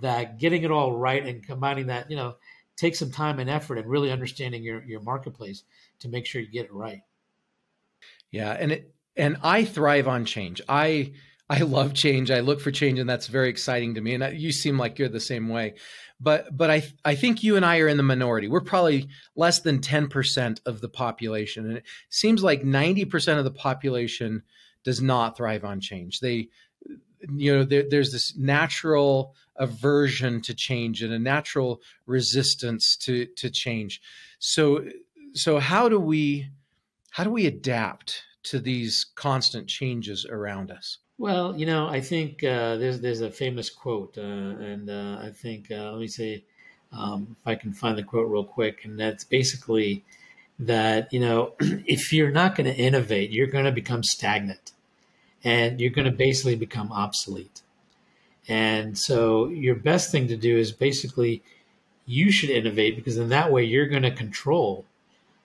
that 0.00 0.38
getting 0.38 0.62
it 0.62 0.70
all 0.70 0.92
right 0.92 1.24
and 1.24 1.44
combining 1.44 1.86
that, 1.86 2.10
you 2.10 2.16
know, 2.16 2.36
takes 2.76 2.98
some 2.98 3.10
time 3.10 3.38
and 3.38 3.48
effort 3.48 3.78
and 3.78 3.88
really 3.88 4.10
understanding 4.10 4.62
your 4.62 4.82
your 4.84 5.00
marketplace 5.00 5.64
to 6.00 6.08
make 6.08 6.26
sure 6.26 6.40
you 6.40 6.48
get 6.48 6.66
it 6.66 6.72
right. 6.72 7.02
Yeah, 8.34 8.50
and 8.50 8.72
it 8.72 8.92
and 9.16 9.36
I 9.44 9.64
thrive 9.64 10.08
on 10.08 10.24
change. 10.24 10.60
I 10.68 11.12
I 11.48 11.58
love 11.58 11.94
change. 11.94 12.32
I 12.32 12.40
look 12.40 12.60
for 12.60 12.72
change, 12.72 12.98
and 12.98 13.08
that's 13.08 13.28
very 13.28 13.48
exciting 13.48 13.94
to 13.94 14.00
me. 14.00 14.14
And 14.14 14.36
you 14.36 14.50
seem 14.50 14.76
like 14.76 14.98
you're 14.98 15.08
the 15.08 15.20
same 15.20 15.48
way. 15.48 15.74
But 16.18 16.56
but 16.56 16.68
I 16.68 16.82
I 17.04 17.14
think 17.14 17.44
you 17.44 17.54
and 17.54 17.64
I 17.64 17.78
are 17.78 17.86
in 17.86 17.96
the 17.96 18.02
minority. 18.02 18.48
We're 18.48 18.60
probably 18.60 19.06
less 19.36 19.60
than 19.60 19.80
ten 19.80 20.08
percent 20.08 20.60
of 20.66 20.80
the 20.80 20.88
population, 20.88 21.64
and 21.64 21.76
it 21.76 21.84
seems 22.08 22.42
like 22.42 22.64
ninety 22.64 23.04
percent 23.04 23.38
of 23.38 23.44
the 23.44 23.52
population 23.52 24.42
does 24.82 25.00
not 25.00 25.36
thrive 25.36 25.64
on 25.64 25.80
change. 25.80 26.18
They 26.18 26.48
you 27.36 27.54
know 27.54 27.62
there, 27.62 27.84
there's 27.88 28.10
this 28.10 28.36
natural 28.36 29.36
aversion 29.54 30.40
to 30.42 30.54
change 30.54 31.04
and 31.04 31.12
a 31.12 31.20
natural 31.20 31.82
resistance 32.04 32.96
to 32.96 33.26
to 33.36 33.48
change. 33.48 34.00
So 34.40 34.86
so 35.34 35.60
how 35.60 35.88
do 35.88 36.00
we 36.00 36.48
how 37.14 37.22
do 37.22 37.30
we 37.30 37.46
adapt 37.46 38.24
to 38.42 38.58
these 38.58 39.06
constant 39.14 39.68
changes 39.68 40.26
around 40.26 40.72
us? 40.72 40.98
Well, 41.16 41.56
you 41.56 41.64
know, 41.64 41.86
I 41.86 42.00
think 42.00 42.42
uh, 42.42 42.74
there's 42.76 42.98
there's 42.98 43.20
a 43.20 43.30
famous 43.30 43.70
quote, 43.70 44.18
uh, 44.18 44.22
and 44.22 44.90
uh, 44.90 45.18
I 45.22 45.30
think 45.30 45.70
uh, 45.70 45.92
let 45.92 46.00
me 46.00 46.08
say 46.08 46.42
um, 46.92 47.36
if 47.40 47.46
I 47.46 47.54
can 47.54 47.72
find 47.72 47.96
the 47.96 48.02
quote 48.02 48.28
real 48.28 48.42
quick, 48.42 48.84
and 48.84 48.98
that's 48.98 49.22
basically 49.22 50.04
that 50.58 51.12
you 51.12 51.20
know 51.20 51.54
if 51.60 52.12
you're 52.12 52.32
not 52.32 52.56
going 52.56 52.66
to 52.66 52.76
innovate, 52.76 53.30
you're 53.30 53.46
going 53.46 53.64
to 53.64 53.70
become 53.72 54.02
stagnant, 54.02 54.72
and 55.44 55.80
you're 55.80 55.92
going 55.92 56.10
to 56.10 56.16
basically 56.26 56.56
become 56.56 56.90
obsolete. 56.90 57.62
And 58.48 58.98
so, 58.98 59.46
your 59.46 59.76
best 59.76 60.10
thing 60.10 60.26
to 60.26 60.36
do 60.36 60.58
is 60.58 60.72
basically 60.72 61.44
you 62.06 62.32
should 62.32 62.50
innovate 62.50 62.96
because 62.96 63.18
in 63.18 63.28
that 63.28 63.52
way 63.52 63.62
you're 63.62 63.86
going 63.86 64.02
to 64.02 64.10
control, 64.10 64.84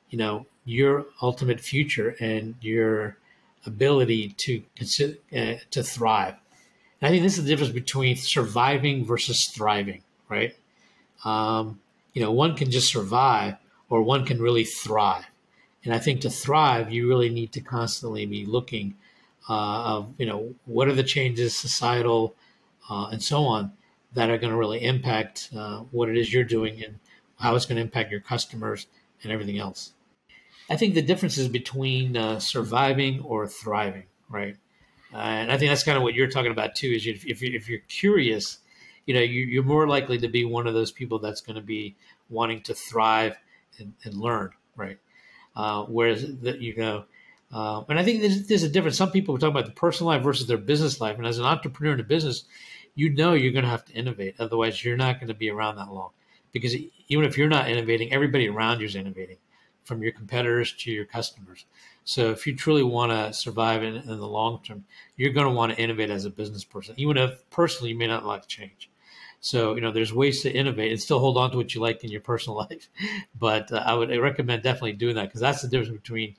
you 0.09 0.17
know, 0.17 0.47
your 0.69 1.07
ultimate 1.21 1.59
future 1.59 2.15
and 2.19 2.53
your 2.61 3.17
ability 3.65 4.29
to 4.37 4.61
uh, 5.35 5.55
to 5.71 5.83
thrive. 5.83 6.35
And 7.01 7.07
I 7.07 7.09
think 7.09 7.23
this 7.23 7.37
is 7.37 7.43
the 7.43 7.49
difference 7.49 7.73
between 7.73 8.15
surviving 8.15 9.03
versus 9.03 9.47
thriving, 9.47 10.03
right? 10.29 10.55
Um, 11.25 11.79
you 12.13 12.21
know, 12.21 12.31
one 12.31 12.55
can 12.55 12.69
just 12.69 12.91
survive, 12.91 13.55
or 13.89 14.03
one 14.03 14.25
can 14.25 14.41
really 14.41 14.63
thrive. 14.63 15.25
And 15.83 15.93
I 15.93 15.97
think 15.97 16.21
to 16.21 16.29
thrive, 16.29 16.91
you 16.91 17.07
really 17.07 17.29
need 17.29 17.51
to 17.53 17.61
constantly 17.61 18.25
be 18.25 18.45
looking 18.45 18.95
uh, 19.49 19.95
of 19.95 20.13
you 20.19 20.27
know 20.27 20.53
what 20.65 20.87
are 20.87 20.93
the 20.93 21.03
changes, 21.03 21.57
societal, 21.57 22.35
uh, 22.89 23.07
and 23.11 23.23
so 23.23 23.43
on, 23.43 23.71
that 24.13 24.29
are 24.29 24.37
going 24.37 24.51
to 24.51 24.59
really 24.59 24.83
impact 24.83 25.49
uh, 25.57 25.79
what 25.91 26.09
it 26.09 26.17
is 26.17 26.31
you're 26.31 26.43
doing 26.43 26.83
and 26.83 26.99
how 27.39 27.55
it's 27.55 27.65
going 27.65 27.77
to 27.77 27.81
impact 27.81 28.11
your 28.11 28.19
customers 28.19 28.85
and 29.23 29.31
everything 29.31 29.57
else. 29.57 29.93
I 30.69 30.77
think 30.77 30.93
the 30.93 31.01
difference 31.01 31.37
is 31.37 31.47
between 31.47 32.15
uh, 32.15 32.39
surviving 32.39 33.21
or 33.21 33.47
thriving, 33.47 34.05
right? 34.29 34.55
Uh, 35.13 35.17
and 35.17 35.51
I 35.51 35.57
think 35.57 35.71
that's 35.71 35.83
kind 35.83 35.97
of 35.97 36.03
what 36.03 36.13
you're 36.13 36.29
talking 36.29 36.51
about 36.51 36.75
too. 36.75 36.87
Is 36.87 37.07
if, 37.07 37.25
if, 37.25 37.41
if 37.41 37.67
you're 37.67 37.79
curious, 37.87 38.59
you 39.05 39.15
know, 39.15 39.21
you, 39.21 39.59
are 39.59 39.65
more 39.65 39.87
likely 39.87 40.19
to 40.19 40.27
be 40.27 40.45
one 40.45 40.67
of 40.67 40.75
those 40.75 40.91
people 40.91 41.17
that's 41.17 41.41
going 41.41 41.55
to 41.55 41.63
be 41.63 41.95
wanting 42.29 42.61
to 42.63 42.75
thrive 42.75 43.35
and, 43.79 43.93
and 44.03 44.15
learn, 44.15 44.51
right? 44.75 44.99
Uh, 45.55 45.85
whereas 45.85 46.25
that 46.41 46.61
you 46.61 46.75
know, 46.75 47.05
uh, 47.51 47.83
and 47.89 47.97
I 47.97 48.03
think 48.03 48.21
there's, 48.21 48.45
there's 48.45 48.63
a 48.63 48.69
difference. 48.69 48.97
Some 48.97 49.11
people 49.11 49.35
are 49.35 49.39
talking 49.39 49.55
about 49.55 49.65
the 49.65 49.71
personal 49.71 50.13
life 50.13 50.21
versus 50.21 50.45
their 50.45 50.57
business 50.57 51.01
life, 51.01 51.17
and 51.17 51.25
as 51.25 51.39
an 51.39 51.45
entrepreneur 51.45 51.95
in 51.95 51.99
a 51.99 52.03
business, 52.03 52.43
you 52.93 53.09
know 53.09 53.33
you're 53.33 53.53
going 53.53 53.65
to 53.65 53.71
have 53.71 53.85
to 53.85 53.93
innovate. 53.93 54.35
Otherwise, 54.37 54.85
you're 54.85 54.97
not 54.97 55.19
going 55.19 55.29
to 55.29 55.33
be 55.33 55.49
around 55.49 55.77
that 55.77 55.91
long. 55.91 56.11
Because 56.51 56.75
even 57.07 57.25
if 57.25 57.37
you're 57.37 57.47
not 57.47 57.69
innovating, 57.69 58.13
everybody 58.13 58.47
around 58.47 58.79
you 58.79 58.85
is 58.85 58.95
innovating 58.95 59.37
from 59.83 60.03
your 60.03 60.11
competitors 60.11 60.73
to 60.73 60.91
your 60.91 61.05
customers. 61.05 61.65
So 62.03 62.31
if 62.31 62.47
you 62.47 62.55
truly 62.55 62.83
want 62.83 63.11
to 63.11 63.33
survive 63.33 63.83
in, 63.83 63.95
in 63.95 64.07
the 64.07 64.27
long 64.27 64.61
term, 64.63 64.85
you're 65.15 65.33
going 65.33 65.45
to 65.45 65.53
want 65.53 65.73
to 65.73 65.81
innovate 65.81 66.09
as 66.09 66.25
a 66.25 66.29
business 66.29 66.63
person, 66.63 66.95
even 66.97 67.17
if 67.17 67.47
personally 67.49 67.91
you 67.91 67.97
may 67.97 68.07
not 68.07 68.25
like 68.25 68.47
change. 68.47 68.89
So 69.41 69.75
you 69.75 69.81
know, 69.81 69.91
there's 69.91 70.13
ways 70.13 70.41
to 70.41 70.51
innovate 70.51 70.91
and 70.91 71.01
still 71.01 71.19
hold 71.19 71.37
on 71.37 71.51
to 71.51 71.57
what 71.57 71.73
you 71.73 71.81
like 71.81 72.03
in 72.03 72.11
your 72.11 72.21
personal 72.21 72.57
life. 72.69 72.89
But 73.37 73.71
uh, 73.71 73.83
I 73.85 73.93
would 73.93 74.09
recommend 74.17 74.63
definitely 74.63 74.93
doing 74.93 75.15
that 75.15 75.27
because 75.27 75.41
that's 75.41 75.61
the 75.61 75.67
difference 75.67 75.95
between 76.01 76.35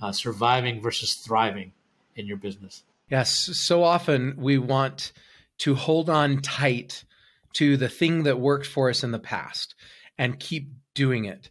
uh, 0.00 0.12
surviving 0.12 0.80
versus 0.80 1.14
thriving 1.14 1.72
in 2.16 2.26
your 2.26 2.36
business. 2.36 2.82
Yes, 3.08 3.30
so 3.30 3.84
often 3.84 4.34
we 4.38 4.58
want 4.58 5.12
to 5.58 5.74
hold 5.74 6.08
on 6.08 6.40
tight 6.40 7.04
to 7.54 7.76
the 7.76 7.88
thing 7.88 8.22
that 8.24 8.40
worked 8.40 8.66
for 8.66 8.88
us 8.88 9.04
in 9.04 9.10
the 9.10 9.18
past 9.18 9.74
and 10.18 10.40
keep 10.40 10.70
doing 10.94 11.24
it 11.24 11.50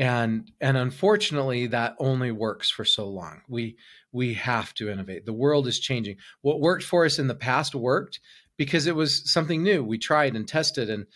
and 0.00 0.50
and 0.60 0.76
unfortunately 0.76 1.66
that 1.66 1.94
only 1.98 2.32
works 2.32 2.70
for 2.70 2.84
so 2.84 3.06
long. 3.06 3.42
We 3.48 3.76
we 4.12 4.34
have 4.34 4.72
to 4.74 4.88
innovate. 4.88 5.26
The 5.26 5.32
world 5.32 5.68
is 5.68 5.78
changing. 5.78 6.16
What 6.40 6.60
worked 6.60 6.84
for 6.84 7.04
us 7.04 7.18
in 7.18 7.26
the 7.26 7.34
past 7.34 7.74
worked 7.74 8.18
because 8.56 8.86
it 8.86 8.96
was 8.96 9.30
something 9.30 9.62
new. 9.62 9.84
We 9.84 9.98
tried 9.98 10.34
and 10.34 10.48
tested 10.48 10.88
and 10.88 11.06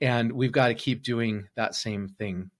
and 0.00 0.32
we've 0.32 0.52
got 0.52 0.68
to 0.68 0.74
keep 0.74 1.02
doing 1.02 1.48
that 1.54 1.74
same 1.74 2.08
thing 2.08 2.50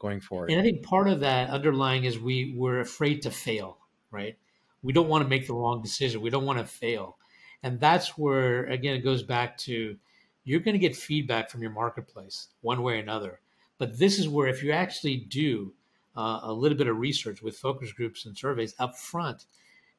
going 0.00 0.20
forward. 0.20 0.50
And 0.50 0.60
i 0.60 0.62
think 0.62 0.82
part 0.82 1.08
of 1.08 1.20
that 1.20 1.50
underlying 1.50 2.04
is 2.04 2.18
we 2.18 2.54
we're 2.56 2.80
afraid 2.80 3.22
to 3.22 3.30
fail 3.30 3.78
right? 4.10 4.36
We 4.82 4.92
don't 4.92 5.08
want 5.08 5.24
to 5.24 5.28
make 5.28 5.46
the 5.46 5.54
wrong 5.54 5.82
decision. 5.82 6.20
We 6.20 6.30
don't 6.30 6.46
want 6.46 6.58
to 6.58 6.64
fail. 6.64 7.16
And 7.62 7.80
that's 7.80 8.16
where 8.16 8.64
again 8.64 8.94
it 8.94 9.04
goes 9.04 9.22
back 9.22 9.56
to 9.58 9.96
you're 10.44 10.60
going 10.60 10.74
to 10.74 10.78
get 10.78 10.96
feedback 10.96 11.50
from 11.50 11.62
your 11.62 11.72
marketplace 11.72 12.48
one 12.60 12.82
way 12.82 12.94
or 12.94 12.98
another 13.02 13.40
but 13.78 13.98
this 13.98 14.18
is 14.18 14.28
where, 14.28 14.48
if 14.48 14.62
you 14.62 14.72
actually 14.72 15.16
do 15.16 15.72
uh, 16.16 16.40
a 16.42 16.52
little 16.52 16.76
bit 16.76 16.88
of 16.88 16.98
research 16.98 17.42
with 17.42 17.56
focus 17.56 17.92
groups 17.92 18.26
and 18.26 18.36
surveys 18.36 18.74
up 18.78 18.96
front, 18.98 19.46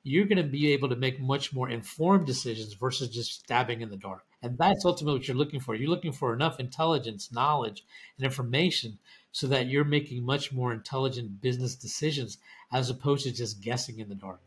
you're 0.03 0.25
going 0.25 0.37
to 0.37 0.43
be 0.43 0.71
able 0.71 0.89
to 0.89 0.95
make 0.95 1.19
much 1.19 1.53
more 1.53 1.69
informed 1.69 2.25
decisions 2.25 2.73
versus 2.73 3.09
just 3.09 3.39
stabbing 3.39 3.81
in 3.81 3.89
the 3.89 3.97
dark. 3.97 4.23
And 4.41 4.57
that's 4.57 4.85
ultimately 4.85 5.19
what 5.19 5.27
you're 5.27 5.37
looking 5.37 5.59
for. 5.59 5.75
You're 5.75 5.89
looking 5.89 6.13
for 6.13 6.33
enough 6.33 6.59
intelligence, 6.59 7.31
knowledge, 7.31 7.83
and 8.17 8.25
information 8.25 8.97
so 9.31 9.47
that 9.47 9.67
you're 9.67 9.83
making 9.83 10.23
much 10.23 10.51
more 10.53 10.71
intelligent 10.71 11.41
business 11.41 11.75
decisions 11.75 12.37
as 12.71 12.89
opposed 12.89 13.25
to 13.25 13.33
just 13.33 13.61
guessing 13.61 13.99
in 13.99 14.09
the 14.09 14.15
dark. 14.15 14.39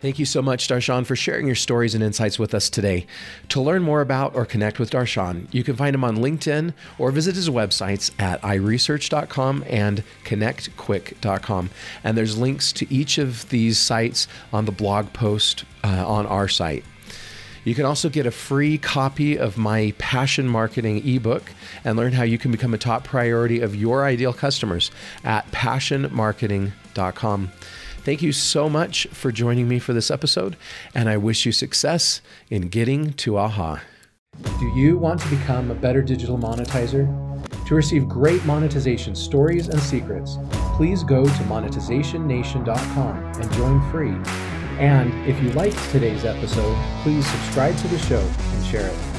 Thank 0.00 0.20
you 0.20 0.26
so 0.26 0.40
much, 0.40 0.68
Darshan, 0.68 1.04
for 1.04 1.16
sharing 1.16 1.46
your 1.46 1.56
stories 1.56 1.92
and 1.92 2.04
insights 2.04 2.38
with 2.38 2.54
us 2.54 2.70
today. 2.70 3.04
To 3.48 3.60
learn 3.60 3.82
more 3.82 4.00
about 4.00 4.32
or 4.36 4.46
connect 4.46 4.78
with 4.78 4.90
Darshan, 4.90 5.52
you 5.52 5.64
can 5.64 5.74
find 5.74 5.92
him 5.92 6.04
on 6.04 6.18
LinkedIn 6.18 6.72
or 6.98 7.10
visit 7.10 7.34
his 7.34 7.50
websites 7.50 8.12
at 8.16 8.40
iresearch.com 8.42 9.64
and 9.66 10.04
connectquick.com. 10.24 11.70
And 12.04 12.16
there's 12.16 12.38
links 12.38 12.72
to 12.74 12.86
each 12.94 13.18
of 13.18 13.48
these 13.48 13.76
sites 13.76 14.28
on 14.52 14.66
the 14.66 14.72
blog 14.72 15.12
post 15.12 15.64
uh, 15.82 16.06
on 16.06 16.26
our 16.26 16.46
site. 16.46 16.84
You 17.64 17.74
can 17.74 17.84
also 17.84 18.08
get 18.08 18.24
a 18.24 18.30
free 18.30 18.78
copy 18.78 19.36
of 19.36 19.58
my 19.58 19.94
Passion 19.98 20.46
Marketing 20.46 21.04
ebook 21.06 21.50
and 21.84 21.98
learn 21.98 22.12
how 22.12 22.22
you 22.22 22.38
can 22.38 22.52
become 22.52 22.72
a 22.72 22.78
top 22.78 23.02
priority 23.02 23.60
of 23.60 23.74
your 23.74 24.04
ideal 24.04 24.32
customers 24.32 24.92
at 25.24 25.50
passionmarketing.com. 25.50 27.50
Thank 28.08 28.22
you 28.22 28.32
so 28.32 28.70
much 28.70 29.06
for 29.08 29.30
joining 29.30 29.68
me 29.68 29.78
for 29.78 29.92
this 29.92 30.10
episode, 30.10 30.56
and 30.94 31.10
I 31.10 31.18
wish 31.18 31.44
you 31.44 31.52
success 31.52 32.22
in 32.48 32.68
getting 32.68 33.12
to 33.12 33.36
AHA. 33.36 33.82
Do 34.58 34.66
you 34.68 34.96
want 34.96 35.20
to 35.20 35.28
become 35.28 35.70
a 35.70 35.74
better 35.74 36.00
digital 36.00 36.38
monetizer? 36.38 37.06
To 37.66 37.74
receive 37.74 38.08
great 38.08 38.42
monetization 38.46 39.14
stories 39.14 39.68
and 39.68 39.78
secrets, 39.78 40.38
please 40.74 41.04
go 41.04 41.22
to 41.22 41.42
monetizationnation.com 41.42 43.16
and 43.42 43.52
join 43.52 43.90
free. 43.90 44.16
And 44.78 45.12
if 45.28 45.38
you 45.42 45.50
liked 45.50 45.76
today's 45.90 46.24
episode, 46.24 46.78
please 47.02 47.26
subscribe 47.26 47.76
to 47.76 47.88
the 47.88 47.98
show 47.98 48.26
and 48.54 48.64
share 48.64 48.88
it. 48.88 49.17